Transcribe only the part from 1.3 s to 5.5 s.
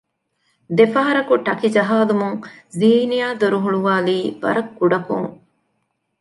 ޓަކި ޖަހާލުމުން ޒީނިޔާ ދޮރުހުޅުވާލީ ވަރަށް ކުޑަކޮން